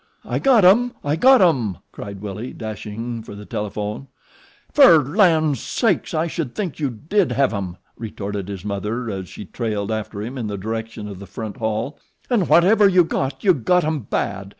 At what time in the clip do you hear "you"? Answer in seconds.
6.79-6.89, 12.87-13.03, 13.43-13.53